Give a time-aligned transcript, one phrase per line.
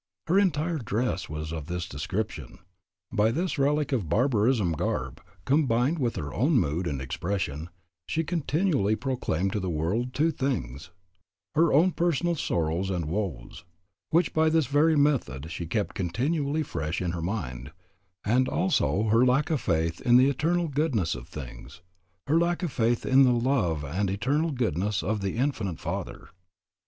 [0.25, 2.57] Her entire dress was of this description.
[3.13, 7.69] By this relic of barbarism garb, combined with her own mood and expression,
[8.07, 10.89] she continually proclaimed to the world two things,
[11.53, 13.63] her own personal sorrows and woes,
[14.09, 17.71] which by this very method she kept continually fresh in her mind,
[18.25, 21.81] and also her lack of faith in the eternal goodness of things,
[22.25, 26.29] her lack of faith in the love and eternal goodness of the Infinite Father.